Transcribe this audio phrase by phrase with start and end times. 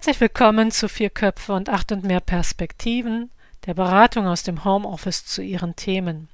[0.00, 3.30] Herzlich willkommen zu Vier Köpfe und acht und mehr Perspektiven,
[3.66, 6.30] der Beratung aus dem Homeoffice zu ihren Themen.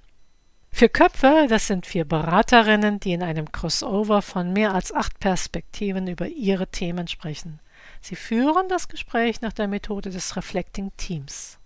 [0.70, 6.06] Vier Köpfe, das sind vier Beraterinnen, die in einem Crossover von mehr als acht Perspektiven
[6.06, 7.58] über ihre Themen sprechen.
[8.00, 11.58] Sie führen das Gespräch nach der Methode des Reflecting Teams.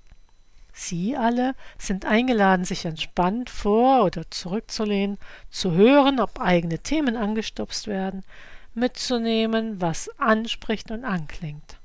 [0.73, 5.19] Sie alle sind eingeladen, sich entspannt vor oder zurückzulehnen,
[5.51, 8.25] zu hören, ob eigene Themen angestupst werden,
[8.73, 11.80] mitzunehmen, was anspricht und anklingt.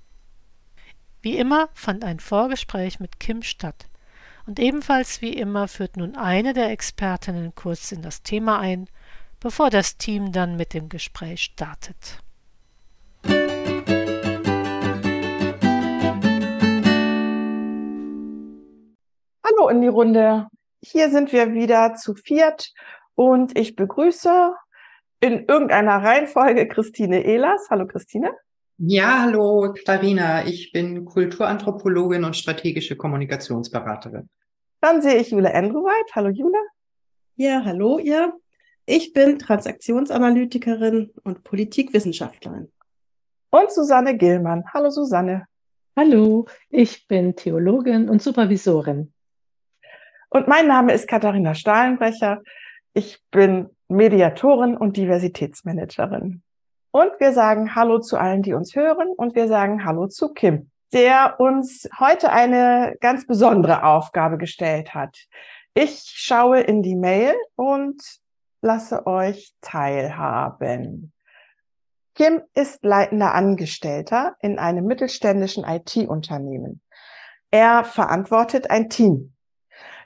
[1.26, 3.88] Wie immer fand ein Vorgespräch mit Kim statt.
[4.46, 8.88] Und ebenfalls wie immer führt nun eine der Expertinnen kurz in das Thema ein,
[9.40, 12.20] bevor das Team dann mit dem Gespräch startet.
[19.44, 20.46] Hallo in die Runde.
[20.84, 22.72] Hier sind wir wieder zu viert
[23.16, 24.54] und ich begrüße
[25.22, 27.66] in irgendeiner Reihenfolge Christine Ehlers.
[27.72, 28.32] Hallo Christine.
[28.78, 30.46] Ja, hallo Clarina.
[30.46, 34.30] Ich bin Kulturanthropologin und strategische Kommunikationsberaterin.
[34.82, 36.14] Dann sehe ich Jule Andreweit.
[36.14, 36.58] Hallo Jule.
[37.38, 38.34] Ja, hallo ihr.
[38.86, 42.70] Ich bin Transaktionsanalytikerin und Politikwissenschaftlerin.
[43.50, 44.66] Und Susanne Gillmann.
[44.74, 45.48] Hallo Susanne.
[45.96, 49.14] Hallo, ich bin Theologin und Supervisorin.
[50.30, 52.44] Und mein Name ist Katharina Stahlenbrecher.
[52.94, 56.44] Ich bin Mediatorin und Diversitätsmanagerin.
[56.96, 60.72] Und wir sagen Hallo zu allen, die uns hören und wir sagen Hallo zu Kim,
[60.94, 65.18] der uns heute eine ganz besondere Aufgabe gestellt hat.
[65.74, 68.02] Ich schaue in die Mail und
[68.62, 71.12] lasse euch teilhaben.
[72.14, 76.80] Kim ist leitender Angestellter in einem mittelständischen IT-Unternehmen.
[77.52, 79.34] Er verantwortet ein Team.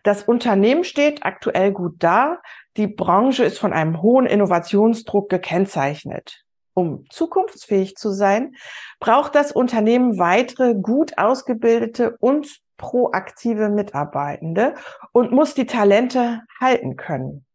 [0.01, 2.39] Das Unternehmen steht aktuell gut da.
[2.77, 6.47] Die Branche ist von einem hohen Innovationsdruck gekennzeichnet.
[6.79, 8.55] Um zukunftsfähig zu sein,
[9.01, 14.75] braucht das Unternehmen weitere gut ausgebildete und proaktive Mitarbeitende
[15.11, 17.45] und muss die Talente halten können.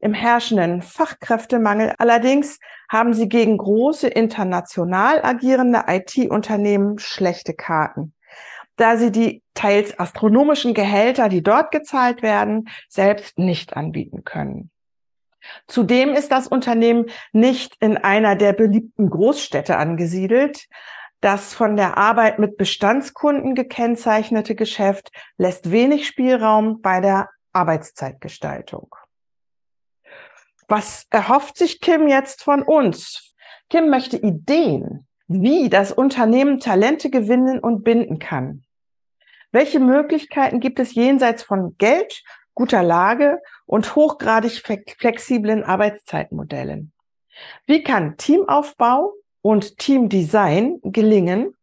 [0.00, 2.58] Im herrschenden Fachkräftemangel allerdings
[2.90, 8.14] haben sie gegen große international agierende IT-Unternehmen schlechte Karten,
[8.74, 14.72] da sie die teils astronomischen Gehälter, die dort gezahlt werden, selbst nicht anbieten können.
[15.66, 20.66] Zudem ist das Unternehmen nicht in einer der beliebten Großstädte angesiedelt.
[21.20, 28.94] Das von der Arbeit mit Bestandskunden gekennzeichnete Geschäft lässt wenig Spielraum bei der Arbeitszeitgestaltung.
[30.68, 33.34] Was erhofft sich Kim jetzt von uns?
[33.70, 38.64] Kim möchte Ideen, wie das Unternehmen Talente gewinnen und binden kann.
[39.52, 42.22] Welche Möglichkeiten gibt es jenseits von Geld
[42.54, 46.92] guter Lage und hochgradig flexiblen Arbeitszeitmodellen.
[47.66, 51.54] Wie kann Teamaufbau und Teamdesign gelingen,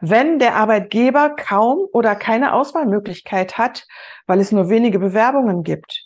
[0.00, 3.86] wenn der Arbeitgeber kaum oder keine Auswahlmöglichkeit hat,
[4.26, 6.04] weil es nur wenige Bewerbungen gibt?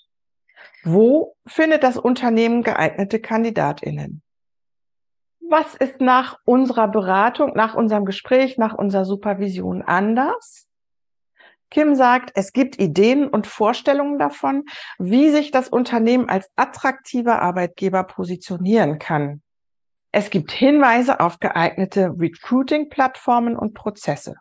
[0.84, 4.22] Wo findet das Unternehmen geeignete Kandidatinnen?
[5.48, 10.66] Was ist nach unserer Beratung, nach unserem Gespräch, nach unserer Supervision anders?
[11.72, 14.64] Kim sagt, es gibt Ideen und Vorstellungen davon,
[14.98, 19.40] wie sich das Unternehmen als attraktiver Arbeitgeber positionieren kann.
[20.12, 24.34] Es gibt Hinweise auf geeignete Recruiting-Plattformen und Prozesse.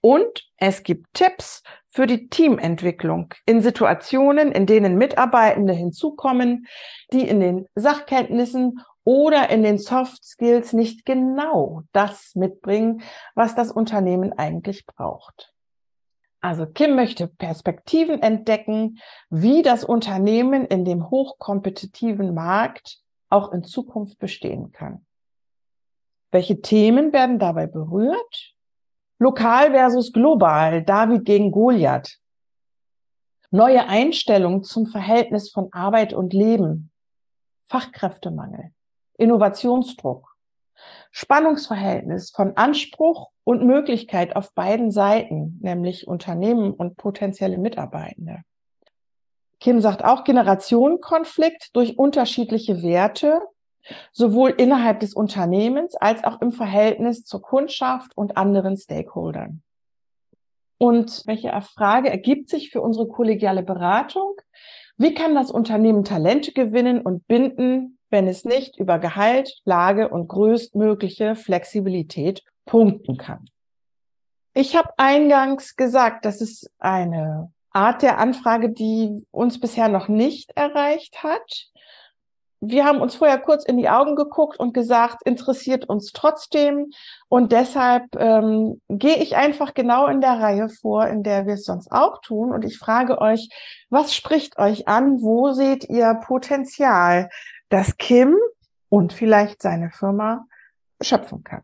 [0.00, 6.66] Und es gibt Tipps für die Teamentwicklung in Situationen, in denen Mitarbeitende hinzukommen,
[7.12, 13.02] die in den Sachkenntnissen oder in den Soft Skills nicht genau das mitbringen,
[13.34, 15.52] was das Unternehmen eigentlich braucht.
[16.46, 24.20] Also Kim möchte Perspektiven entdecken, wie das Unternehmen in dem hochkompetitiven Markt auch in Zukunft
[24.20, 25.04] bestehen kann.
[26.30, 28.54] Welche Themen werden dabei berührt?
[29.18, 32.16] Lokal versus global, David gegen Goliath.
[33.50, 36.92] Neue Einstellungen zum Verhältnis von Arbeit und Leben.
[37.64, 38.70] Fachkräftemangel.
[39.18, 40.35] Innovationsdruck.
[41.10, 48.42] Spannungsverhältnis von Anspruch und Möglichkeit auf beiden Seiten, nämlich Unternehmen und potenzielle Mitarbeitende.
[49.60, 53.40] Kim sagt auch Generationenkonflikt durch unterschiedliche Werte,
[54.12, 59.62] sowohl innerhalb des Unternehmens als auch im Verhältnis zur Kundschaft und anderen Stakeholdern.
[60.78, 64.34] Und welche Frage ergibt sich für unsere kollegiale Beratung?
[64.98, 70.28] Wie kann das Unternehmen Talente gewinnen und binden, wenn es nicht über Gehalt, Lage und
[70.28, 73.44] größtmögliche Flexibilität punkten kann.
[74.54, 80.52] Ich habe eingangs gesagt, das ist eine Art der Anfrage, die uns bisher noch nicht
[80.56, 81.68] erreicht hat.
[82.60, 86.90] wir haben uns vorher kurz in die Augen geguckt und gesagt, interessiert uns trotzdem.
[87.28, 91.64] Und deshalb ähm, gehe ich einfach genau in der Reihe vor, in der wir es
[91.64, 92.52] sonst auch tun.
[92.52, 93.50] Und ich frage euch,
[93.90, 95.20] was spricht euch an?
[95.20, 97.28] Wo seht ihr Potenzial,
[97.68, 98.36] dass Kim
[98.88, 100.46] und vielleicht seine Firma
[101.00, 101.62] schöpfen kann?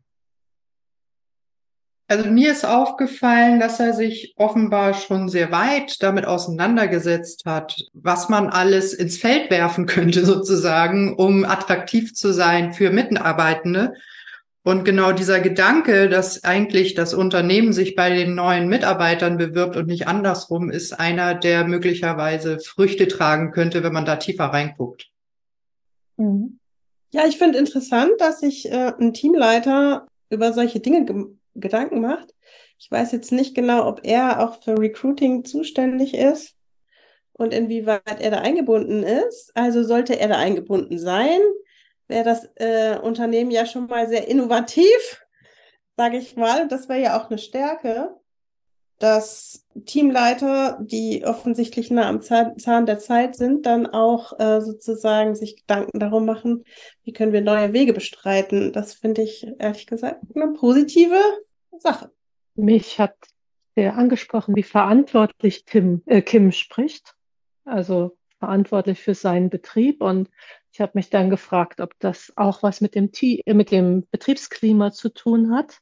[2.12, 8.28] Also mir ist aufgefallen, dass er sich offenbar schon sehr weit damit auseinandergesetzt hat, was
[8.28, 13.94] man alles ins Feld werfen könnte sozusagen, um attraktiv zu sein für Mitarbeitende.
[14.62, 19.86] Und genau dieser Gedanke, dass eigentlich das Unternehmen sich bei den neuen Mitarbeitern bewirbt und
[19.86, 25.11] nicht andersrum, ist einer, der möglicherweise Früchte tragen könnte, wenn man da tiefer reinguckt.
[26.16, 26.58] Mhm.
[27.12, 32.34] Ja, ich finde interessant, dass sich äh, ein Teamleiter über solche Dinge Gedanken macht.
[32.78, 36.56] Ich weiß jetzt nicht genau, ob er auch für Recruiting zuständig ist
[37.34, 39.52] und inwieweit er da eingebunden ist.
[39.54, 41.40] Also sollte er da eingebunden sein,
[42.08, 45.24] wäre das äh, Unternehmen ja schon mal sehr innovativ,
[45.96, 46.68] sage ich mal.
[46.68, 48.16] Das wäre ja auch eine Stärke,
[48.98, 55.56] dass Teamleiter, die offensichtlich nah am Zahn der Zeit sind, dann auch äh, sozusagen sich
[55.56, 56.64] Gedanken darum machen,
[57.04, 58.72] wie können wir neue Wege bestreiten.
[58.72, 61.20] Das finde ich ehrlich gesagt eine positive
[61.78, 62.10] Sache.
[62.54, 63.14] Mich hat
[63.74, 67.14] sehr angesprochen, wie verantwortlich Tim, äh, Kim spricht.
[67.64, 70.02] Also verantwortlich für seinen Betrieb.
[70.02, 70.28] Und
[70.72, 74.92] ich habe mich dann gefragt, ob das auch was mit dem, äh, mit dem Betriebsklima
[74.92, 75.78] zu tun hat,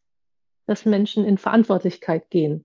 [0.66, 2.64] dass Menschen in Verantwortlichkeit gehen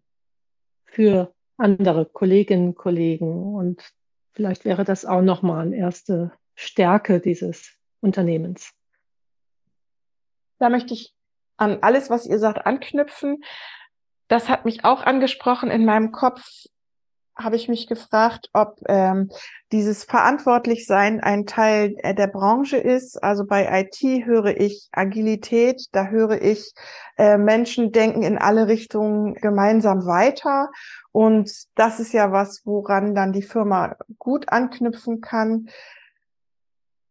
[0.95, 3.53] für andere Kolleginnen und Kollegen.
[3.53, 3.93] Und
[4.31, 8.71] vielleicht wäre das auch nochmal eine erste Stärke dieses Unternehmens.
[10.57, 11.13] Da möchte ich
[11.57, 13.43] an alles, was ihr sagt, anknüpfen.
[14.29, 15.69] Das hat mich auch angesprochen.
[15.69, 16.65] In meinem Kopf
[17.37, 19.29] habe ich mich gefragt, ob ähm,
[19.71, 23.21] dieses Verantwortlichsein ein Teil äh, der Branche ist.
[23.21, 26.73] Also bei IT höre ich Agilität, da höre ich
[27.17, 30.69] äh, Menschen denken in alle Richtungen gemeinsam weiter.
[31.11, 35.67] Und das ist ja was, woran dann die Firma gut anknüpfen kann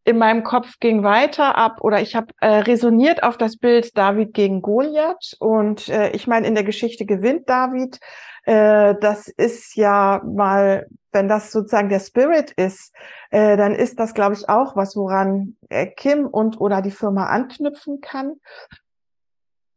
[0.04, 4.34] in meinem Kopf ging weiter ab oder ich habe äh, resoniert auf das Bild David
[4.34, 7.98] gegen Goliath und äh, ich meine, in der Geschichte gewinnt David.
[8.44, 12.92] Äh, das ist ja mal, wenn das sozusagen der Spirit ist,
[13.30, 17.26] äh, dann ist das, glaube ich, auch was, woran äh, Kim und oder die Firma
[17.26, 18.34] anknüpfen kann.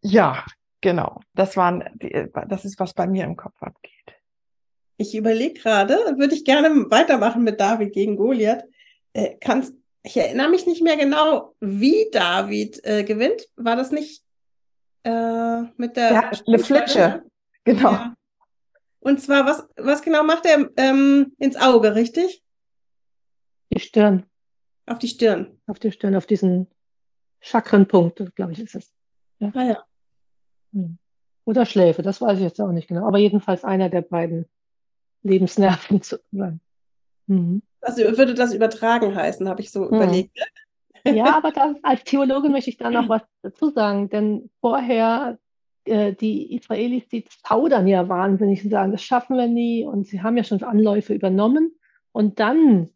[0.01, 0.45] Ja,
[0.81, 1.21] genau.
[1.33, 3.91] Das waren, die, das ist, was bei mir im Kopf abgeht.
[4.97, 8.63] Ich überlege gerade, würde ich gerne weitermachen mit David gegen Goliath.
[9.13, 9.73] Äh, kannst
[10.07, 13.49] ich erinnere mich nicht mehr genau, wie David äh, gewinnt.
[13.57, 14.23] War das nicht
[15.03, 16.13] äh, mit der.
[16.13, 17.23] Ja, eine Flitsche.
[17.65, 17.91] Genau.
[17.91, 18.16] Ja.
[18.99, 22.43] Und zwar, was, was genau macht er ähm, ins Auge, richtig?
[23.71, 24.25] Die Stirn.
[24.85, 25.59] Auf die Stirn.
[25.67, 26.67] Auf die Stirn, auf diesen
[27.41, 28.93] Chakrenpunkt, glaube ich, ist es.
[29.39, 29.51] Ja.
[29.53, 29.83] Ah, ja.
[30.73, 30.97] Hm.
[31.45, 33.07] Oder Schläfe, das weiß ich jetzt auch nicht genau.
[33.07, 34.45] Aber jedenfalls einer der beiden
[35.23, 36.59] Lebensnerven zu sein.
[37.27, 37.61] Mhm.
[37.81, 39.95] Also würde das übertragen heißen, habe ich so hm.
[39.95, 40.37] überlegt.
[41.05, 45.37] Ja, aber dann, als Theologe möchte ich da noch was dazu sagen, denn vorher
[45.87, 50.21] äh, die Israelis, die zaudern ja wahnsinnig und sagen, das schaffen wir nie und sie
[50.21, 51.75] haben ja schon Anläufe übernommen
[52.11, 52.89] und dann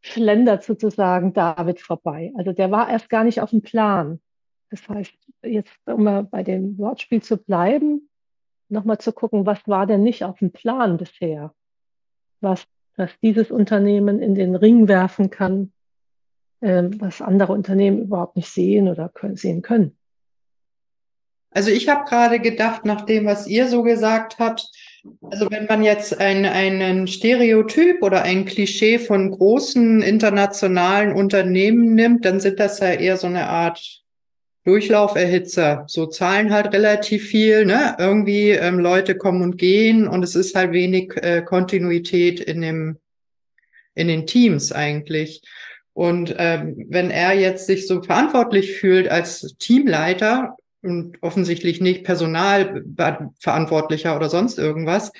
[0.00, 2.32] schlendert sozusagen David vorbei.
[2.36, 4.20] Also der war erst gar nicht auf dem Plan.
[4.70, 8.08] Das heißt, jetzt um mal bei dem Wortspiel zu bleiben,
[8.68, 11.54] nochmal zu gucken, was war denn nicht auf dem Plan bisher?
[12.40, 15.72] Was dass dieses Unternehmen in den Ring werfen kann,
[16.60, 19.96] äh, was andere Unternehmen überhaupt nicht sehen oder können, sehen können.
[21.56, 24.68] Also ich habe gerade gedacht, nach dem, was ihr so gesagt habt,
[25.30, 32.26] also wenn man jetzt ein, einen Stereotyp oder ein Klischee von großen internationalen Unternehmen nimmt,
[32.26, 34.02] dann sind das ja eher so eine Art
[34.64, 35.84] Durchlauferhitzer.
[35.86, 37.96] So zahlen halt relativ viel, ne?
[37.98, 42.98] Irgendwie ähm, Leute kommen und gehen und es ist halt wenig äh, Kontinuität in dem
[43.94, 45.40] in den Teams eigentlich.
[45.94, 50.54] Und ähm, wenn er jetzt sich so verantwortlich fühlt als Teamleiter
[50.86, 55.12] und offensichtlich nicht Personalverantwortlicher oder sonst irgendwas,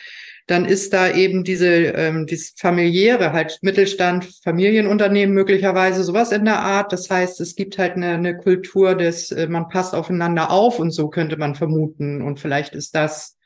[0.47, 6.61] dann ist da eben diese ähm, dieses familiäre, halt Mittelstand, Familienunternehmen möglicherweise sowas in der
[6.61, 6.93] Art.
[6.93, 10.93] Das heißt, es gibt halt eine, eine Kultur des, äh, man passt aufeinander auf und
[10.93, 12.23] so könnte man vermuten.
[12.23, 13.37] Und vielleicht ist das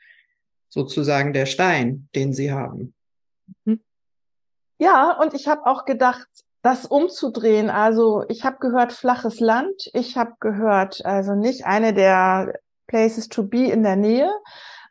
[0.69, 2.93] sozusagen der Stein, den sie haben.
[3.65, 3.81] Mhm.
[4.77, 6.27] Ja, und ich habe auch gedacht,
[6.61, 7.69] das umzudrehen.
[7.69, 9.89] Also ich habe gehört flaches Land.
[9.93, 12.53] Ich habe gehört, also nicht eine der
[12.87, 14.29] Places to be in der Nähe,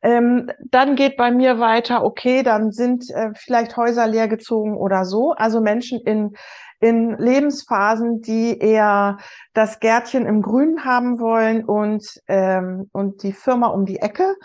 [0.03, 5.33] Ähm, dann geht bei mir weiter, okay, dann sind äh, vielleicht Häuser leergezogen oder so.
[5.33, 6.35] Also Menschen in,
[6.81, 9.19] in Lebensphasen, die eher
[9.53, 14.37] das Gärtchen im Grün haben wollen und, ähm, und die Firma um die Ecke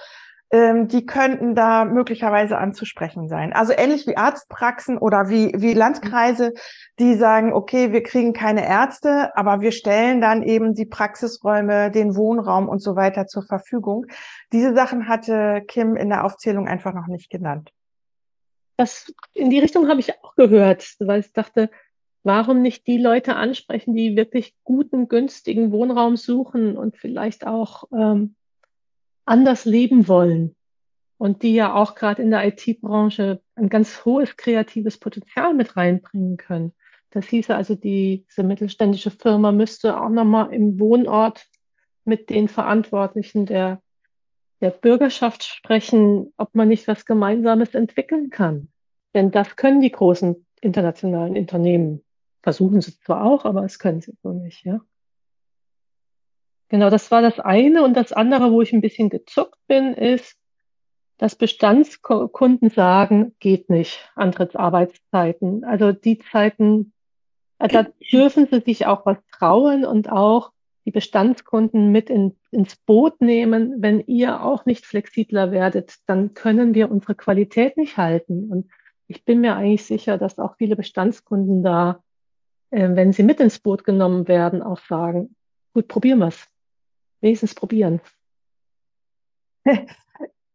[0.55, 3.51] ähm, die könnten da möglicherweise anzusprechen sein.
[3.51, 6.53] Also ähnlich wie Arztpraxen oder wie, wie Landkreise,
[6.97, 12.15] die sagen, okay, wir kriegen keine Ärzte, aber wir stellen dann eben die Praxisräume, den
[12.15, 14.05] Wohnraum und so weiter zur Verfügung.
[14.53, 17.71] Diese Sachen hatte Kim in der Aufzählung einfach noch nicht genannt.
[18.77, 21.69] Das, in die Richtung habe ich auch gehört, weil ich dachte,
[22.23, 28.35] warum nicht die Leute ansprechen, die wirklich guten, günstigen Wohnraum suchen und vielleicht auch ähm,
[29.25, 30.55] anders leben wollen
[31.17, 36.37] und die ja auch gerade in der IT-Branche ein ganz hohes kreatives Potenzial mit reinbringen
[36.37, 36.73] können.
[37.09, 41.45] Das hieße also, die, diese mittelständische Firma müsste auch nochmal im Wohnort
[42.03, 43.81] mit den Verantwortlichen der,
[44.61, 48.69] der Bürgerschaft sprechen, ob man nicht was Gemeinsames entwickeln kann.
[49.13, 52.03] Denn das können die großen internationalen Unternehmen.
[52.43, 54.81] Versuchen sie zwar auch, aber es können sie so nicht, ja.
[56.69, 57.83] Genau, das war das eine.
[57.83, 60.37] Und das andere, wo ich ein bisschen gezuckt bin, ist,
[61.17, 65.63] dass Bestandskunden sagen, geht nicht, Antrittsarbeitszeiten.
[65.63, 66.93] Also die Zeiten,
[67.59, 70.51] äh, da dürfen sie sich auch was trauen und auch
[70.85, 73.75] die Bestandskunden mit in, ins Boot nehmen.
[73.77, 78.51] Wenn ihr auch nicht flexibler werdet, dann können wir unsere Qualität nicht halten.
[78.51, 78.69] Und
[79.07, 82.03] ich bin mir eigentlich sicher, dass auch viele Bestandskunden da,
[82.71, 85.35] äh, wenn sie mit ins Boot genommen werden, auch sagen,
[85.73, 86.47] gut, probieren wir's
[87.25, 87.99] wenigstens probieren.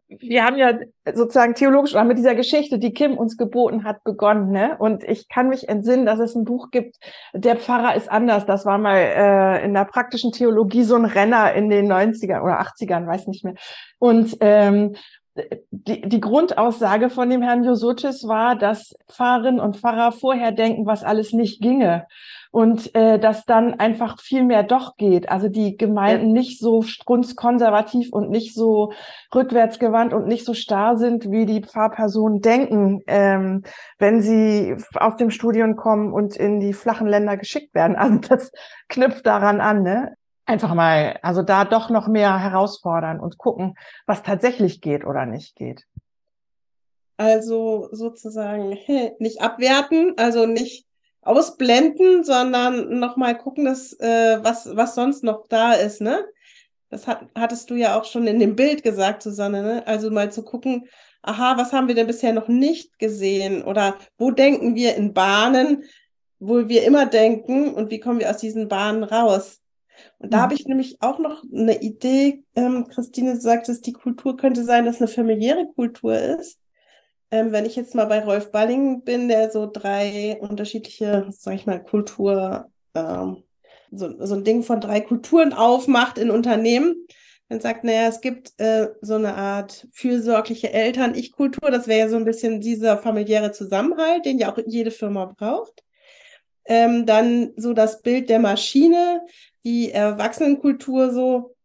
[0.09, 0.77] Wir haben ja
[1.15, 4.51] sozusagen theologisch mit dieser Geschichte, die Kim uns geboten hat, begonnen.
[4.51, 4.77] Ne?
[4.77, 6.97] Und ich kann mich entsinnen, dass es ein Buch gibt,
[7.33, 8.45] Der Pfarrer ist anders.
[8.45, 12.61] Das war mal äh, in der praktischen Theologie so ein Renner in den 90ern oder
[12.61, 13.55] 80ern, weiß nicht mehr.
[14.01, 14.97] Und ähm,
[15.71, 21.05] die, die Grundaussage von dem Herrn Josotis war, dass Pfarrerinnen und Pfarrer vorher denken, was
[21.05, 22.07] alles nicht ginge
[22.51, 25.31] und äh, dass dann einfach viel mehr doch geht.
[25.31, 26.33] Also die Gemeinden ja.
[26.33, 28.93] nicht so strunzkonservativ und nicht so
[29.35, 33.63] rückwärtsgewandt und nicht so starr sind, wie die Pfarrpersonen denken, ähm,
[33.99, 37.97] wenn sie aus dem Studium kommen und in die flachen Länder geschickt werden.
[37.97, 38.51] Also das
[38.89, 40.15] knüpft daran an, ne?
[40.47, 43.77] Einfach mal, also da doch noch mehr herausfordern und gucken,
[44.07, 45.85] was tatsächlich geht oder nicht geht.
[47.17, 48.77] Also sozusagen
[49.21, 50.90] nicht abwerten, also nicht
[51.23, 56.25] ausblenden, sondern nochmal gucken, dass, äh, was, was sonst noch da ist, ne?
[56.89, 59.87] Das hat, hattest du ja auch schon in dem Bild gesagt, Susanne, ne?
[59.87, 60.89] Also mal zu gucken,
[61.23, 63.63] aha, was haben wir denn bisher noch nicht gesehen?
[63.63, 65.85] Oder wo denken wir in Bahnen,
[66.39, 69.61] wo wir immer denken und wie kommen wir aus diesen Bahnen raus?
[70.19, 70.43] Und da mhm.
[70.43, 74.87] habe ich nämlich auch noch eine Idee, ähm, Christine, du sagtest, die Kultur könnte sein,
[74.87, 76.60] dass eine familiäre Kultur ist.
[77.31, 81.67] Ähm, wenn ich jetzt mal bei Rolf Balling bin, der so drei unterschiedliche, sag ich
[81.67, 83.45] mal, Kultur, ähm,
[83.93, 87.07] so, so ein Ding von drei Kulturen aufmacht in Unternehmen,
[87.49, 91.71] dann sagt, naja, es gibt äh, so eine Art fürsorgliche Eltern-Ich-Kultur.
[91.73, 95.83] Das wäre ja so ein bisschen dieser familiäre Zusammenhalt, den ja auch jede Firma braucht.
[96.65, 99.23] Ähm, dann so das Bild der Maschine,
[99.65, 101.57] die Erwachsenenkultur so,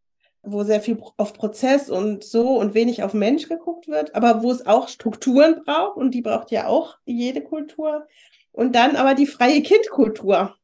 [0.46, 4.50] wo sehr viel auf Prozess und so und wenig auf Mensch geguckt wird, aber wo
[4.50, 8.06] es auch Strukturen braucht und die braucht ja auch jede Kultur.
[8.52, 10.54] Und dann aber die freie Kindkultur.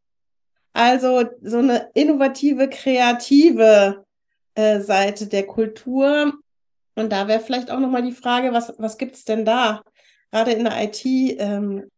[0.73, 4.05] Also so eine innovative, kreative
[4.55, 6.33] äh, Seite der Kultur.
[6.95, 9.83] Und da wäre vielleicht auch nochmal die Frage, was, was gibt es denn da?
[10.31, 11.91] Gerade in der IT ähm,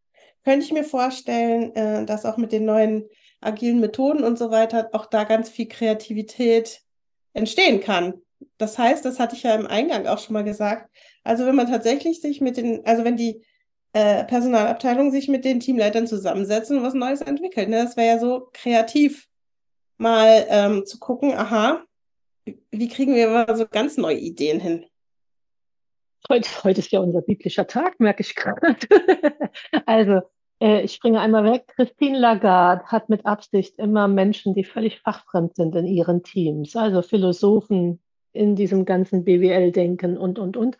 [0.43, 3.07] könnte ich mir vorstellen, äh, dass auch mit den neuen
[3.39, 6.81] agilen Methoden und so weiter auch da ganz viel Kreativität
[7.35, 8.21] entstehen kann.
[8.57, 10.89] Das heißt, das hatte ich ja im Eingang auch schon mal gesagt.
[11.23, 13.43] Also wenn man tatsächlich sich mit den, also wenn die
[13.93, 18.19] äh, Personalabteilung sich mit den Teamleitern zusammensetzen und was Neues entwickelt, ne, das wäre ja
[18.19, 19.27] so kreativ,
[19.97, 21.83] mal ähm, zu gucken, aha,
[22.71, 24.85] wie kriegen wir mal so ganz neue Ideen hin?
[26.29, 28.75] Heute, heute ist ja unser biblischer Tag, merke ich gerade.
[29.85, 30.21] also
[30.59, 31.67] ich springe einmal weg.
[31.75, 37.01] Christine Lagarde hat mit Absicht immer Menschen, die völlig fachfremd sind in ihren Teams, also
[37.01, 37.99] Philosophen
[38.31, 40.77] in diesem ganzen BWL-Denken und, und, und.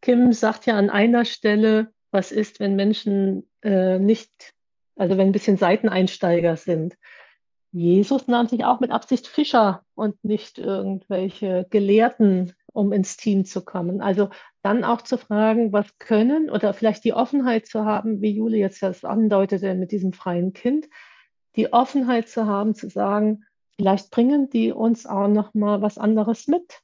[0.00, 4.54] Kim sagt ja an einer Stelle, was ist, wenn Menschen äh, nicht,
[4.96, 6.96] also wenn ein bisschen Seiteneinsteiger sind.
[7.72, 13.64] Jesus nahm sich auch mit Absicht Fischer und nicht irgendwelche Gelehrten, um ins Team zu
[13.64, 14.00] kommen.
[14.00, 14.28] Also
[14.62, 18.82] dann auch zu fragen, was können oder vielleicht die Offenheit zu haben, wie Jule jetzt
[18.82, 20.88] das andeutete mit diesem freien Kind,
[21.56, 23.44] die Offenheit zu haben, zu sagen,
[23.76, 26.82] vielleicht bringen die uns auch noch mal was anderes mit.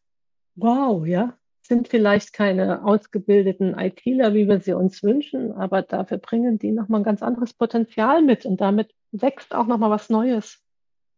[0.55, 1.35] Wow, ja.
[1.63, 7.01] sind vielleicht keine ausgebildeten ITler, wie wir sie uns wünschen, aber dafür bringen die nochmal
[7.01, 10.63] ein ganz anderes Potenzial mit und damit wächst auch nochmal was Neues.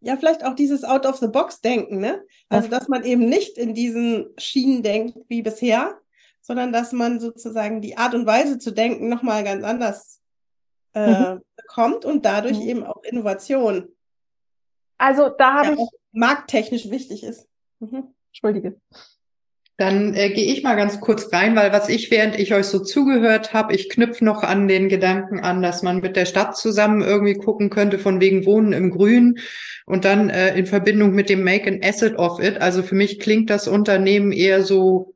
[0.04, 2.22] Ja, vielleicht auch dieses Out-of-the-Box-Denken, ne?
[2.48, 5.98] Also, dass man eben nicht in diesen Schienen denkt wie bisher,
[6.40, 10.20] sondern dass man sozusagen die Art und Weise zu denken nochmal ganz anders
[10.94, 11.42] äh, mhm.
[11.56, 12.68] bekommt und dadurch mhm.
[12.68, 13.88] eben auch Innovation.
[14.98, 17.48] Also da habe ja, ich markttechnisch wichtig ist.
[17.80, 18.14] Mhm.
[18.28, 18.80] Entschuldige.
[19.76, 22.78] Dann äh, gehe ich mal ganz kurz rein, weil was ich, während ich euch so
[22.78, 27.02] zugehört habe, ich knüpfe noch an den Gedanken an, dass man mit der Stadt zusammen
[27.02, 29.38] irgendwie gucken könnte, von wegen Wohnen im Grün
[29.84, 32.60] und dann äh, in Verbindung mit dem Make an Asset of It.
[32.60, 35.14] Also für mich klingt das Unternehmen eher so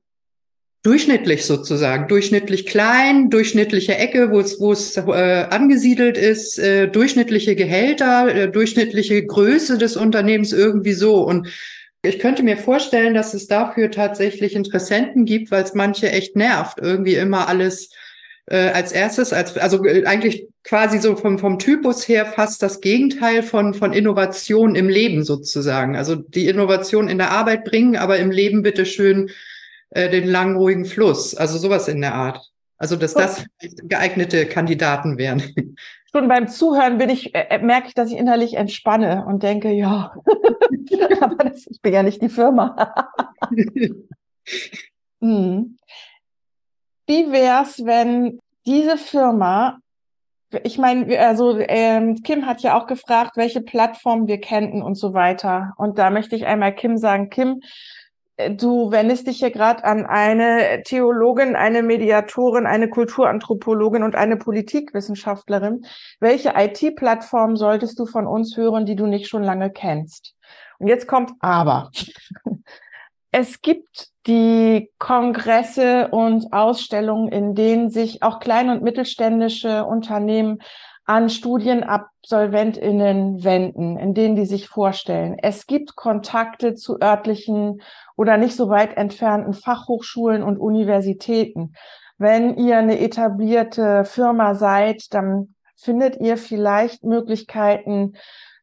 [0.83, 7.55] durchschnittlich sozusagen, durchschnittlich klein, durchschnittliche Ecke, wo es, wo es äh, angesiedelt ist, äh, durchschnittliche
[7.55, 11.23] Gehälter, äh, durchschnittliche Größe des Unternehmens irgendwie so.
[11.23, 11.49] Und
[12.03, 16.79] ich könnte mir vorstellen, dass es dafür tatsächlich Interessenten gibt, weil es manche echt nervt,
[16.81, 17.91] irgendwie immer alles
[18.47, 22.81] äh, als erstes, als also äh, eigentlich quasi so vom vom Typus her fast das
[22.81, 25.97] Gegenteil von von Innovation im Leben sozusagen.
[25.97, 29.31] Also die Innovation in der Arbeit bringen, aber im Leben bitte schön
[29.91, 31.35] äh, den langen ruhigen Fluss.
[31.35, 32.51] Also sowas in der Art.
[32.79, 33.45] Also dass das
[33.83, 35.43] geeignete Kandidaten wären.
[36.11, 39.71] Schon beim Zuhören bin ich, äh, äh, merke ich, dass ich innerlich entspanne und denke,
[39.71, 40.15] ja,
[41.21, 42.95] aber das, ich bin ja nicht die Firma.
[45.21, 45.79] hm.
[47.07, 49.79] Wie wär's, wenn diese Firma,
[50.63, 55.13] ich meine, also ähm, Kim hat ja auch gefragt, welche Plattform wir kennen und so
[55.13, 55.75] weiter.
[55.77, 57.61] Und da möchte ich einmal Kim sagen, Kim,
[58.57, 65.85] Du wendest dich hier gerade an eine Theologin, eine Mediatorin, eine Kulturanthropologin und eine Politikwissenschaftlerin.
[66.21, 70.37] Welche IT-Plattform solltest du von uns hören, die du nicht schon lange kennst?
[70.79, 71.91] Und jetzt kommt aber.
[73.31, 80.61] Es gibt die Kongresse und Ausstellungen, in denen sich auch kleine und mittelständische Unternehmen
[81.09, 85.39] an Studienabsolventinnen wenden, in denen die sich vorstellen.
[85.43, 87.81] Es gibt Kontakte zu örtlichen
[88.15, 91.73] oder nicht so weit entfernten Fachhochschulen und Universitäten.
[92.19, 98.13] Wenn ihr eine etablierte Firma seid, dann findet ihr vielleicht Möglichkeiten,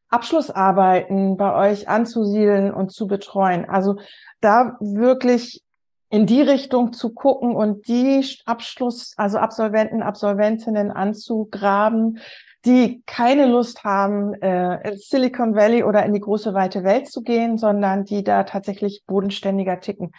[0.08, 3.68] Abschlussarbeiten bei euch anzusiedeln und zu betreuen.
[3.68, 3.96] Also
[4.40, 5.64] da wirklich
[6.08, 12.20] in die Richtung zu gucken und die Abschluss, also Absolventen, Absolventinnen anzugraben,
[12.64, 17.22] die keine Lust haben, äh, ins Silicon Valley oder in die große weite Welt zu
[17.22, 20.12] gehen, sondern die da tatsächlich bodenständiger ticken.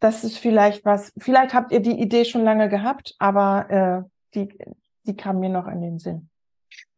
[0.00, 4.56] Das ist vielleicht was, vielleicht habt ihr die Idee schon lange gehabt, aber äh, die,
[5.04, 6.28] die kam mir noch in den Sinn.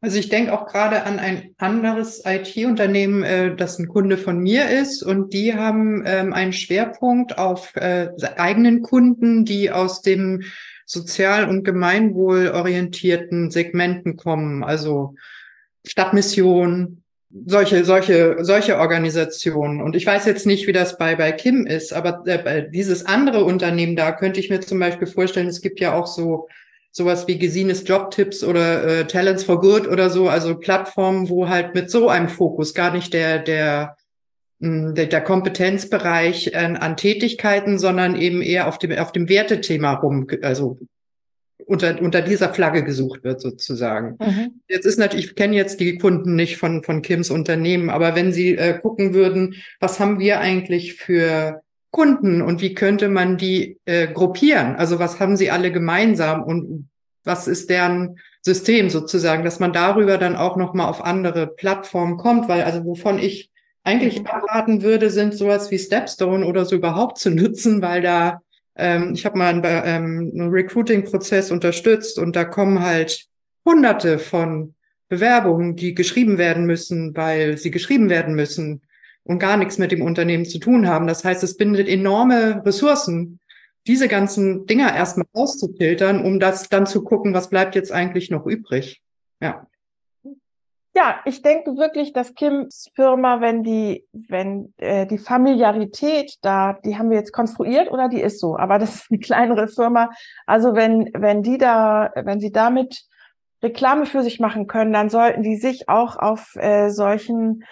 [0.01, 4.69] Also ich denke auch gerade an ein anderes IT-Unternehmen, äh, das ein Kunde von mir
[4.69, 10.43] ist und die haben ähm, einen Schwerpunkt auf äh, eigenen Kunden, die aus dem
[10.85, 15.15] sozial- und gemeinwohlorientierten Segmenten kommen, also
[15.87, 17.03] Stadtmission,
[17.47, 19.81] solche, solche, solche Organisationen.
[19.81, 23.45] Und ich weiß jetzt nicht, wie das bei, bei Kim ist, aber äh, dieses andere
[23.45, 26.49] Unternehmen da könnte ich mir zum Beispiel vorstellen, es gibt ja auch so
[26.97, 31.75] sowas wie Gesines Jobtipps oder äh, Talents for Good oder so, also Plattformen, wo halt
[31.75, 33.97] mit so einem Fokus gar nicht der, der
[34.61, 40.27] der, der Kompetenzbereich äh, an Tätigkeiten, sondern eben eher auf dem, auf dem Wertethema rum,
[40.43, 40.79] also
[41.67, 44.17] unter, unter dieser Flagge gesucht wird sozusagen.
[44.21, 44.61] Mhm.
[44.69, 48.33] Jetzt ist natürlich, ich kenne jetzt die Kunden nicht von, von Kims Unternehmen, aber wenn
[48.33, 51.63] Sie äh, gucken würden, was haben wir eigentlich für
[51.95, 54.75] Kunden und wie könnte man die äh, gruppieren?
[54.75, 56.89] Also was haben sie alle gemeinsam und
[57.23, 62.49] was ist deren System sozusagen, dass man darüber dann auch nochmal auf andere Plattformen kommt,
[62.49, 63.53] weil also wovon ich
[63.85, 64.27] eigentlich mhm.
[64.27, 68.41] abraten würde, sind sowas wie Stepstone oder so überhaupt zu nutzen, weil da,
[68.75, 73.27] ähm, ich habe mal einen, ähm, einen Recruiting-Prozess unterstützt und da kommen halt
[73.65, 74.75] hunderte von
[75.09, 78.83] Bewerbungen, die geschrieben werden müssen, weil sie geschrieben werden müssen
[79.25, 81.07] und gar nichts mit dem Unternehmen zu tun haben.
[81.07, 83.41] Das heißt, es bindet enorme Ressourcen,
[83.87, 88.47] diese ganzen Dinger erstmal auszufiltern, um das dann zu gucken, was bleibt jetzt eigentlich noch
[88.47, 89.03] übrig.
[89.41, 89.67] Ja.
[90.97, 96.97] Ja, ich denke wirklich, dass Kims Firma, wenn die, wenn äh, die Familiarität da, die
[96.97, 100.11] haben wir jetzt konstruiert oder die ist so, aber das ist eine kleinere Firma.
[100.47, 103.07] Also wenn, wenn die da, wenn sie damit
[103.61, 107.65] Reklame für sich machen können, dann sollten die sich auch auf äh, solchen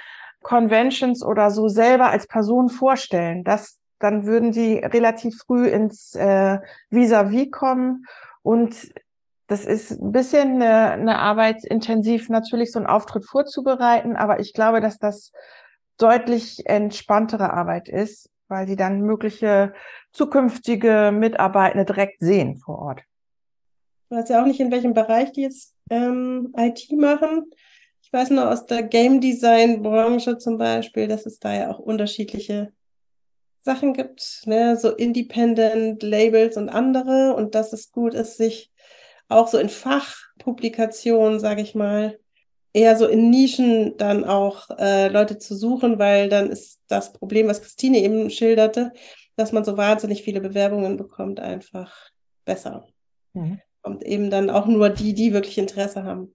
[0.42, 3.44] Conventions oder so selber als Person vorstellen.
[3.44, 6.58] Das, dann würden sie relativ früh ins äh,
[6.90, 8.06] Vis-à-vis -vis kommen
[8.42, 8.92] und
[9.52, 14.80] das ist ein bisschen eine, eine arbeitsintensiv, natürlich so einen Auftritt vorzubereiten, aber ich glaube,
[14.80, 15.32] dass das
[15.98, 19.74] deutlich entspanntere Arbeit ist, weil sie dann mögliche
[20.12, 23.02] zukünftige Mitarbeitende direkt sehen vor Ort.
[24.08, 27.50] Du weißt ja auch nicht, in welchem Bereich die jetzt ähm, IT machen.
[28.12, 31.78] Ich weiß nur aus der Game Design Branche zum Beispiel, dass es da ja auch
[31.78, 32.70] unterschiedliche
[33.62, 34.76] Sachen gibt, ne?
[34.76, 38.70] so Independent Labels und andere und dass es gut ist, sich
[39.28, 42.18] auch so in Fachpublikationen, sage ich mal,
[42.74, 47.48] eher so in Nischen dann auch äh, Leute zu suchen, weil dann ist das Problem,
[47.48, 48.92] was Christine eben schilderte,
[49.36, 51.96] dass man so wahnsinnig viele Bewerbungen bekommt, einfach
[52.44, 52.84] besser.
[53.32, 53.58] Mhm.
[53.82, 56.34] Und eben dann auch nur die, die wirklich Interesse haben.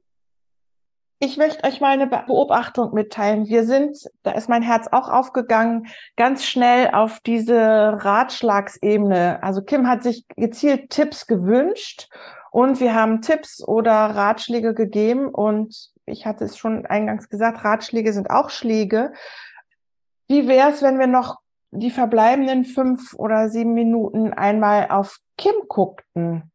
[1.19, 3.47] Ich möchte euch mal eine Beobachtung mitteilen.
[3.47, 9.41] Wir sind, da ist mein Herz auch aufgegangen, ganz schnell auf diese Ratschlagsebene.
[9.41, 12.07] Also Kim hat sich gezielt Tipps gewünscht
[12.51, 18.13] und wir haben Tipps oder Ratschläge gegeben und ich hatte es schon eingangs gesagt, Ratschläge
[18.13, 19.11] sind auch Schläge.
[20.27, 21.39] Wie wäre es, wenn wir noch
[21.71, 26.51] die verbleibenden fünf oder sieben Minuten einmal auf Kim guckten?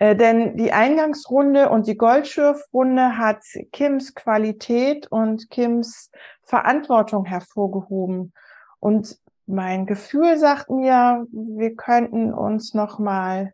[0.00, 6.10] Äh, denn die Eingangsrunde und die Goldschürfrunde hat Kims Qualität und Kims
[6.42, 8.32] Verantwortung hervorgehoben.
[8.80, 13.52] Und mein Gefühl sagt mir, wir könnten uns noch mal,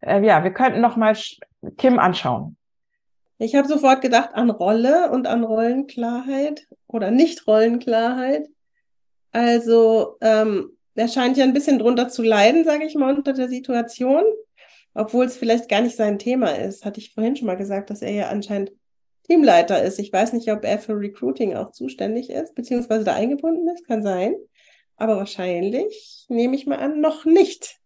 [0.00, 1.16] äh, ja, wir könnten noch mal
[1.76, 2.56] Kim anschauen.
[3.38, 8.48] Ich habe sofort gedacht an Rolle und an Rollenklarheit oder Nicht-Rollenklarheit.
[9.32, 13.48] Also ähm, er scheint ja ein bisschen drunter zu leiden, sage ich mal, unter der
[13.48, 14.22] Situation,
[14.98, 16.84] obwohl es vielleicht gar nicht sein Thema ist.
[16.84, 18.72] Hatte ich vorhin schon mal gesagt, dass er ja anscheinend
[19.26, 19.98] Teamleiter ist.
[19.98, 24.02] Ich weiß nicht, ob er für Recruiting auch zuständig ist, beziehungsweise da eingebunden ist, kann
[24.02, 24.34] sein.
[24.96, 27.78] Aber wahrscheinlich, nehme ich mal an, noch nicht.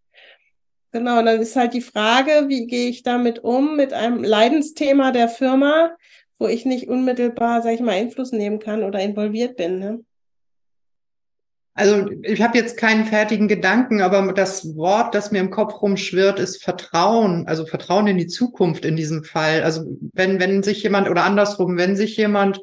[0.93, 5.11] Genau, und dann ist halt die Frage, wie gehe ich damit um, mit einem Leidensthema
[5.11, 5.95] der Firma,
[6.39, 9.79] wo ich nicht unmittelbar, sag ich mal, Einfluss nehmen kann oder involviert bin.
[9.79, 10.05] Ne?
[11.75, 16.39] Also ich habe jetzt keinen fertigen Gedanken, aber das Wort, das mir im Kopf rumschwirrt,
[16.39, 19.63] ist Vertrauen, also Vertrauen in die Zukunft in diesem Fall.
[19.63, 22.61] Also wenn, wenn sich jemand oder andersrum, wenn sich jemand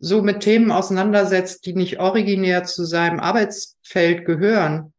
[0.00, 4.94] so mit Themen auseinandersetzt, die nicht originär zu seinem Arbeitsfeld gehören,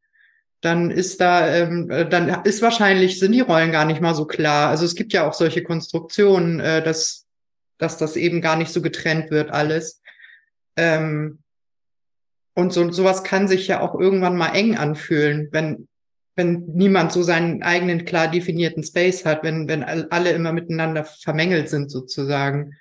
[0.61, 4.25] dann ist da, ähm, äh, dann ist wahrscheinlich, sind die Rollen gar nicht mal so
[4.25, 4.69] klar.
[4.69, 7.25] Also es gibt ja auch solche Konstruktionen, äh, dass,
[7.79, 10.01] dass das eben gar nicht so getrennt wird alles.
[10.77, 11.39] Ähm,
[12.53, 15.87] und so, sowas kann sich ja auch irgendwann mal eng anfühlen, wenn,
[16.35, 21.69] wenn niemand so seinen eigenen klar definierten Space hat, wenn, wenn alle immer miteinander vermengelt
[21.69, 22.73] sind sozusagen.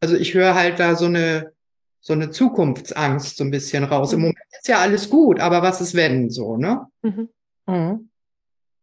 [0.00, 1.52] Also ich höre halt da so eine,
[2.00, 4.12] so eine Zukunftsangst so ein bisschen raus.
[4.12, 4.16] Mhm.
[4.16, 6.86] Im Moment ist ja alles gut, aber was ist wenn so, ne?
[7.02, 7.28] Mhm.
[7.66, 8.10] Mhm.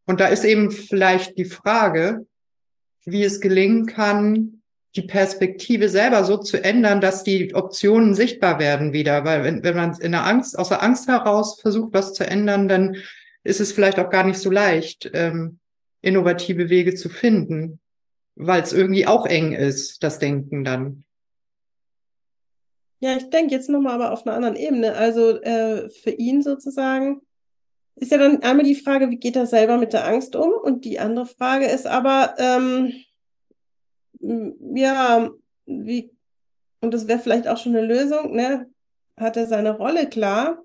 [0.05, 2.25] Und da ist eben vielleicht die Frage,
[3.05, 4.60] wie es gelingen kann,
[4.95, 9.23] die Perspektive selber so zu ändern, dass die Optionen sichtbar werden wieder.
[9.23, 12.67] Weil wenn, wenn man in der Angst, aus der Angst heraus versucht, was zu ändern,
[12.67, 12.97] dann
[13.43, 15.59] ist es vielleicht auch gar nicht so leicht, ähm,
[16.01, 17.79] innovative Wege zu finden,
[18.35, 21.03] weil es irgendwie auch eng ist, das Denken dann.
[22.99, 24.95] Ja, ich denke jetzt nochmal aber auf einer anderen Ebene.
[24.95, 27.21] Also äh, für ihn sozusagen
[27.95, 30.51] ist ja dann einmal die Frage, wie geht er selber mit der Angst um?
[30.51, 32.93] Und die andere Frage ist aber, ähm,
[34.21, 35.29] ja,
[35.65, 36.11] wie,
[36.81, 38.69] und das wäre vielleicht auch schon eine Lösung, ne?
[39.17, 40.61] Hat er seine Rolle klar?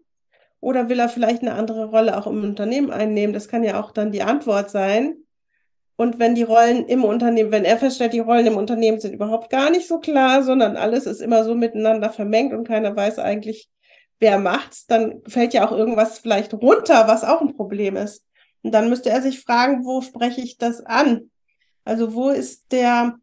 [0.61, 3.35] Oder will er vielleicht eine andere Rolle auch im Unternehmen einnehmen?
[3.35, 5.17] Das kann ja auch dann die Antwort sein.
[5.97, 9.49] Und wenn die Rollen im Unternehmen, wenn er feststellt, die Rollen im Unternehmen sind überhaupt
[9.51, 13.71] gar nicht so klar, sondern alles ist immer so miteinander vermengt und keiner weiß eigentlich,
[14.19, 18.27] wer macht's, dann fällt ja auch irgendwas vielleicht runter, was auch ein Problem ist.
[18.63, 21.31] Und dann müsste er sich fragen, wo spreche ich das an?
[21.85, 23.17] Also wo ist der,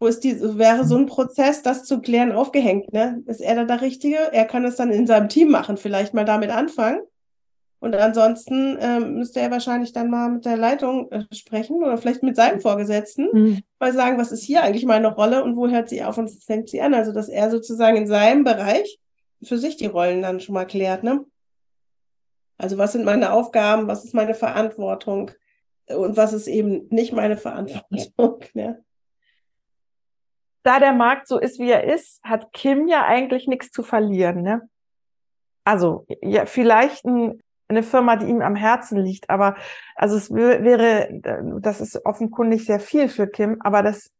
[0.00, 3.22] wo ist die, wäre so ein Prozess, das zu klären, aufgehängt, ne?
[3.26, 4.32] Ist er da der Richtige?
[4.32, 7.00] Er kann es dann in seinem Team machen, vielleicht mal damit anfangen
[7.80, 12.24] und ansonsten ähm, müsste er wahrscheinlich dann mal mit der Leitung äh, sprechen oder vielleicht
[12.24, 13.62] mit seinem Vorgesetzten, mhm.
[13.78, 16.68] mal sagen, was ist hier eigentlich meine Rolle und wo hört sie auf und fängt
[16.68, 16.92] sie an?
[16.92, 18.98] Also, dass er sozusagen in seinem Bereich
[19.42, 21.24] für sich die Rollen dann schon mal klärt, ne?
[22.56, 25.30] Also, was sind meine Aufgaben, was ist meine Verantwortung
[25.86, 28.82] und was ist eben nicht meine Verantwortung, ne?
[30.62, 34.42] Da der Markt so ist, wie er ist, hat Kim ja eigentlich nichts zu verlieren,
[34.42, 34.68] ne?
[35.64, 39.30] Also, ja, vielleicht ein eine Firma, die ihm am Herzen liegt.
[39.30, 39.56] Aber
[39.94, 41.08] also es wäre,
[41.60, 44.10] das ist offenkundig sehr viel für Kim, aber das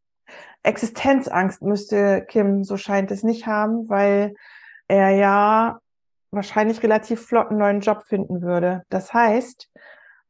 [0.62, 4.35] Existenzangst müsste Kim, so scheint es nicht haben, weil
[4.87, 5.79] er ja
[6.31, 8.83] wahrscheinlich relativ flott einen neuen Job finden würde.
[8.90, 9.70] Das heißt,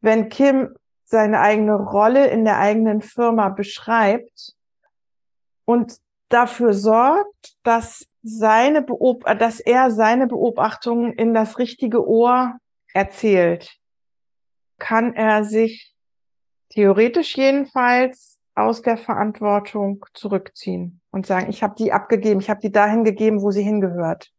[0.01, 4.55] wenn Kim seine eigene Rolle in der eigenen Firma beschreibt
[5.69, 6.01] und
[6.31, 12.57] dafür sorgt, dass seine Beob dass er seine Beobachtungen in das richtige Ohr
[12.95, 13.77] erzählt,
[14.79, 15.95] kann er sich
[16.71, 22.73] theoretisch jedenfalls aus der Verantwortung zurückziehen und sagen, ich habe die abgegeben, ich habe die
[22.73, 24.33] dahin gegeben, wo sie hingehört.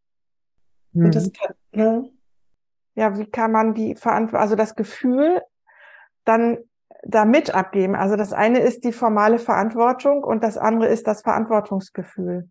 [0.93, 1.05] Mhm.
[1.05, 2.09] Und das kann, ne?
[2.95, 5.43] Ja, wie kann man die Verantwortung, also das Gefühl
[6.25, 6.57] dann
[7.03, 7.95] damit abgeben?
[7.95, 12.49] Also das eine ist die formale Verantwortung und das andere ist das Verantwortungsgefühl.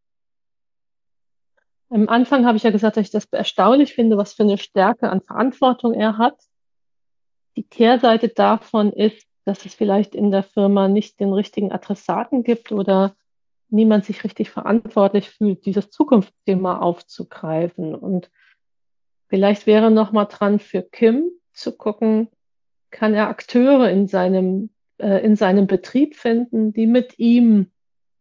[1.91, 5.09] Am Anfang habe ich ja gesagt, dass ich das erstaunlich finde, was für eine Stärke
[5.09, 6.39] an Verantwortung er hat.
[7.57, 12.73] Die Kehrseite davon ist, dass es vielleicht in der Firma nicht den richtigen Adressaten gibt
[12.73, 13.17] oder
[13.71, 17.95] niemand sich richtig verantwortlich fühlt, dieses Zukunftsthema aufzugreifen.
[17.95, 18.31] Und
[19.29, 22.29] vielleicht wäre noch mal dran für Kim zu gucken,
[22.91, 27.71] kann er Akteure in seinem, äh, in seinem Betrieb finden, die mit ihm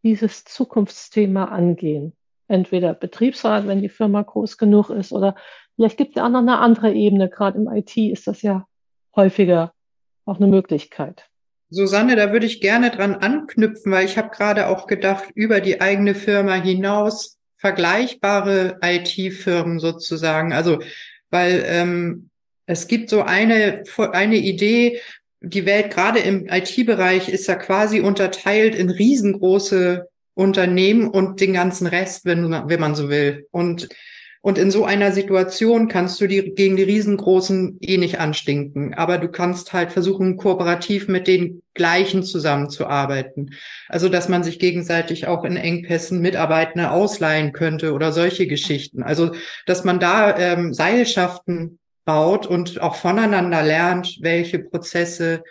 [0.04, 2.14] dieses Zukunftsthema angehen.
[2.48, 5.36] Entweder Betriebsrat, wenn die Firma groß genug ist, oder
[5.76, 7.30] vielleicht gibt es auch noch eine andere Ebene.
[7.30, 8.66] Gerade im IT ist das ja
[9.16, 9.74] häufiger
[10.26, 11.30] auch eine Möglichkeit.
[11.70, 15.82] Susanne, da würde ich gerne dran anknüpfen, weil ich habe gerade auch gedacht, über die
[15.82, 20.54] eigene Firma hinaus vergleichbare IT-Firmen sozusagen.
[20.54, 20.80] Also,
[21.30, 22.30] weil ähm,
[22.68, 25.00] es gibt so eine, eine Idee,
[25.42, 31.88] die Welt gerade im IT-Bereich ist ja quasi unterteilt in riesengroße Unternehmen und den ganzen
[31.88, 33.48] Rest, wenn, wenn man so will.
[33.52, 33.90] Und
[34.48, 38.94] und in so einer Situation kannst du die gegen die riesengroßen eh nicht anstinken.
[38.94, 43.56] Aber du kannst halt versuchen, kooperativ mit den gleichen zusammenzuarbeiten.
[43.90, 49.04] Also, dass man sich gegenseitig auch in Engpässen Mitarbeitende ausleihen könnte oder solche Geschichten.
[49.04, 49.34] Also,
[49.66, 55.44] dass man da ähm, Seilschaften baut und auch voneinander lernt, welche Prozesse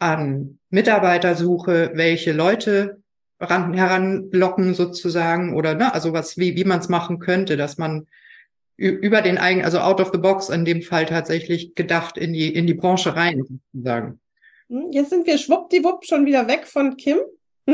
[0.00, 3.00] an Mitarbeitersuche, welche Leute
[3.38, 8.08] ran, heranlocken sozusagen oder ne, also was wie wie man es machen könnte, dass man
[8.76, 12.52] über den eigenen, also out of the box in dem Fall tatsächlich gedacht in die,
[12.52, 14.18] in die Branche rein, sozusagen.
[14.68, 17.18] Hm, jetzt sind wir schwuppdiwupp schon wieder weg von Kim.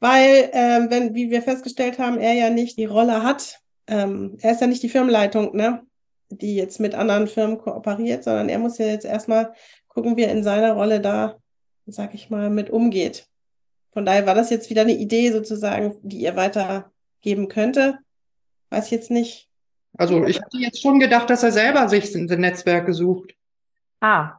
[0.00, 3.60] Weil, ähm, wenn, wie wir festgestellt haben, er ja nicht die Rolle hat.
[3.86, 5.86] Ähm, er ist ja nicht die Firmenleitung, ne?
[6.38, 9.52] Die jetzt mit anderen Firmen kooperiert, sondern er muss ja jetzt erstmal
[9.88, 11.36] gucken, wie er in seiner Rolle da,
[11.86, 13.26] sag ich mal, mit umgeht.
[13.92, 17.98] Von daher war das jetzt wieder eine Idee sozusagen, die ihr weitergeben könnte.
[18.70, 19.48] Weiß ich jetzt nicht,
[19.96, 23.34] also ich hatte jetzt schon gedacht, dass er selber sich ein Netzwerk gesucht.
[24.00, 24.38] Ah,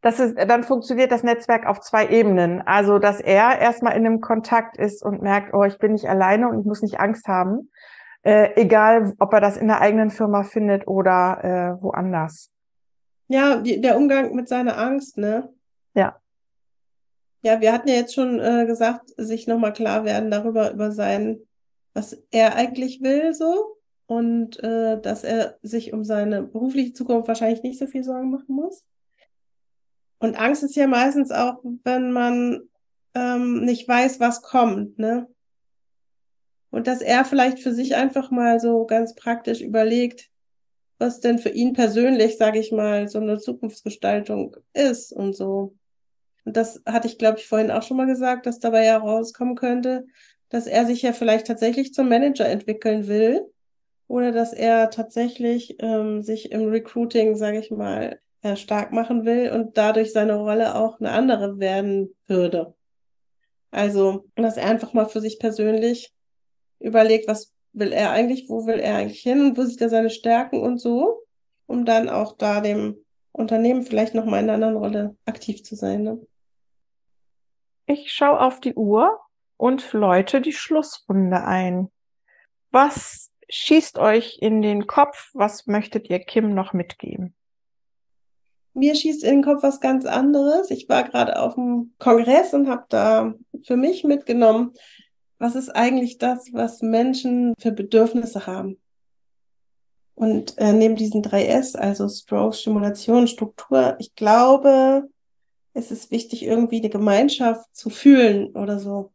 [0.00, 2.62] das ist, dann funktioniert das Netzwerk auf zwei Ebenen.
[2.62, 6.48] Also, dass er erstmal in einem Kontakt ist und merkt, oh, ich bin nicht alleine
[6.48, 7.70] und ich muss nicht Angst haben.
[8.22, 12.50] Äh, egal, ob er das in der eigenen Firma findet oder äh, woanders.
[13.28, 15.52] Ja, die, der Umgang mit seiner Angst, ne?
[15.94, 16.16] Ja.
[17.42, 21.40] Ja, wir hatten ja jetzt schon äh, gesagt, sich nochmal klar werden darüber, über sein,
[21.94, 27.62] was er eigentlich will, so und äh, dass er sich um seine berufliche Zukunft wahrscheinlich
[27.62, 28.84] nicht so viel Sorgen machen muss.
[30.18, 32.60] Und Angst ist ja meistens auch, wenn man
[33.14, 35.28] ähm, nicht weiß, was kommt, ne?
[36.72, 40.30] Und dass er vielleicht für sich einfach mal so ganz praktisch überlegt,
[40.98, 45.74] was denn für ihn persönlich, sage ich mal, so eine Zukunftsgestaltung ist und so.
[46.44, 50.06] Und das hatte ich, glaube ich, vorhin auch schon mal gesagt, dass dabei herauskommen könnte,
[50.48, 53.42] dass er sich ja vielleicht tatsächlich zum Manager entwickeln will
[54.08, 59.50] oder dass er tatsächlich ähm, sich im Recruiting, sage ich mal, äh, stark machen will
[59.50, 62.74] und dadurch seine Rolle auch eine andere werden würde.
[63.70, 66.14] Also, dass er einfach mal für sich persönlich
[66.82, 70.10] überlegt, was will er eigentlich, wo will er eigentlich hin und wo sieht er seine
[70.10, 71.22] Stärken und so,
[71.66, 72.96] um dann auch da dem
[73.32, 76.02] Unternehmen vielleicht noch mal in einer anderen Rolle aktiv zu sein.
[76.02, 76.26] Ne?
[77.86, 79.18] Ich schaue auf die Uhr
[79.56, 81.90] und läute die Schlussrunde ein.
[82.70, 87.34] Was schießt euch in den Kopf, was möchtet ihr Kim noch mitgeben?
[88.74, 90.70] Mir schießt in den Kopf was ganz anderes.
[90.70, 94.72] Ich war gerade auf dem Kongress und habe da für mich mitgenommen,
[95.42, 98.80] was ist eigentlich das, was Menschen für Bedürfnisse haben.
[100.14, 105.08] Und äh, neben diesen drei S, also Stroke, Stimulation, Struktur, ich glaube,
[105.74, 109.10] es ist wichtig, irgendwie eine Gemeinschaft zu fühlen oder so.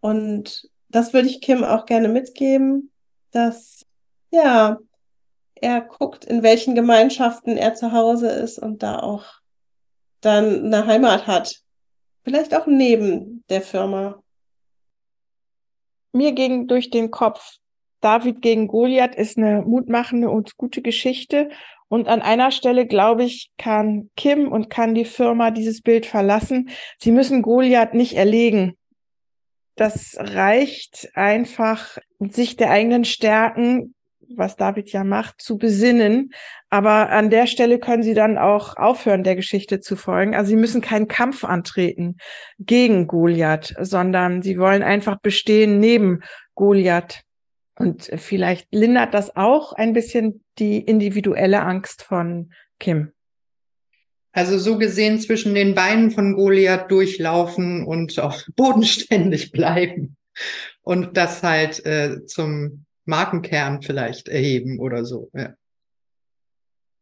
[0.00, 2.92] Und das würde ich Kim auch gerne mitgeben,
[3.30, 3.86] dass,
[4.30, 4.78] ja,
[5.54, 9.24] er guckt, in welchen Gemeinschaften er zu Hause ist und da auch
[10.20, 11.62] dann eine Heimat hat.
[12.24, 14.22] Vielleicht auch neben der Firma.
[16.14, 17.58] Mir ging durch den Kopf,
[18.04, 21.48] David gegen Goliath ist eine mutmachende und gute Geschichte.
[21.88, 26.68] Und an einer Stelle, glaube ich, kann Kim und kann die Firma dieses Bild verlassen.
[26.98, 28.76] Sie müssen Goliath nicht erlegen.
[29.74, 33.93] Das reicht einfach, sich der eigenen Stärken
[34.34, 36.32] was David ja macht, zu besinnen.
[36.70, 40.34] Aber an der Stelle können sie dann auch aufhören, der Geschichte zu folgen.
[40.34, 42.16] Also sie müssen keinen Kampf antreten
[42.58, 46.20] gegen Goliath, sondern sie wollen einfach bestehen neben
[46.54, 47.22] Goliath.
[47.76, 53.12] Und vielleicht lindert das auch ein bisschen die individuelle Angst von Kim.
[54.32, 60.16] Also so gesehen zwischen den Beinen von Goliath durchlaufen und auch bodenständig bleiben
[60.82, 65.30] und das halt äh, zum Markenkern vielleicht erheben oder so.
[65.32, 65.54] Ja.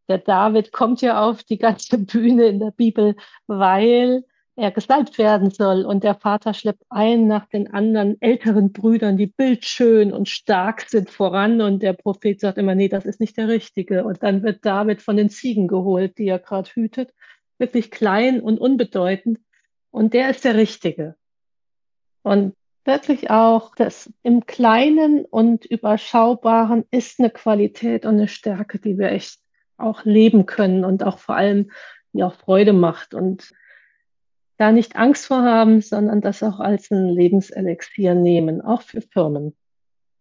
[0.09, 4.25] Der David kommt ja auf die ganze Bühne in der Bibel, weil
[4.57, 9.27] er gesalbt werden soll und der Vater schleppt einen nach den anderen älteren Brüdern, die
[9.27, 13.49] bildschön und stark sind, voran und der Prophet sagt immer, nee, das ist nicht der
[13.49, 14.05] Richtige.
[14.05, 17.15] Und dann wird David von den Ziegen geholt, die er gerade hütet,
[17.59, 19.39] wirklich klein und unbedeutend
[19.91, 21.17] und der ist der Richtige.
[22.23, 28.99] Und wirklich auch, das im Kleinen und Überschaubaren ist eine Qualität und eine Stärke, die
[28.99, 29.41] wir echt
[29.77, 31.71] auch leben können und auch vor allem,
[32.13, 33.53] die auch Freude macht und
[34.59, 39.57] da nicht Angst vor haben, sondern das auch als ein Lebenselixier nehmen, auch für Firmen.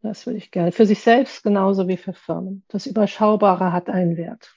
[0.01, 0.71] Das würde ich gerne.
[0.71, 2.63] Für sich selbst genauso wie für Firmen.
[2.69, 4.55] Das Überschaubare hat einen Wert.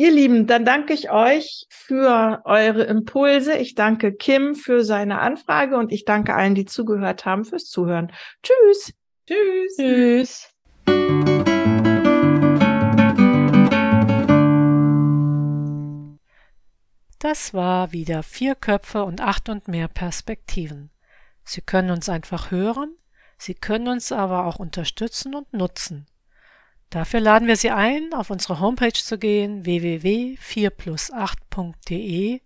[0.00, 3.56] Ihr Lieben, dann danke ich euch für eure Impulse.
[3.56, 8.12] Ich danke Kim für seine Anfrage und ich danke allen, die zugehört haben, fürs Zuhören.
[8.44, 8.94] Tschüss.
[9.26, 9.76] Tschüss.
[9.76, 10.54] Tschüss.
[17.18, 20.90] Das war wieder vier Köpfe und acht und mehr Perspektiven.
[21.42, 22.94] Sie können uns einfach hören,
[23.36, 26.06] Sie können uns aber auch unterstützen und nutzen.
[26.90, 32.40] Dafür laden wir Sie ein, auf unsere Homepage zu gehen www.4plus8.de.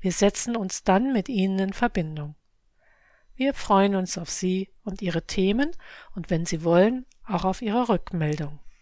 [0.00, 2.34] Wir setzen uns dann mit Ihnen in Verbindung.
[3.38, 5.70] Wir freuen uns auf Sie und Ihre Themen
[6.16, 8.58] und wenn Sie wollen, auch auf Ihre Rückmeldung.